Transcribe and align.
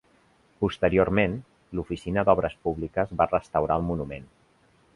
Posteriorment, 0.63 1.35
l'Oficina 1.79 2.23
d'Obres 2.31 2.55
Públiques 2.65 3.13
va 3.21 3.31
restaurar 3.35 3.77
el 3.83 3.89
monument. 3.91 4.27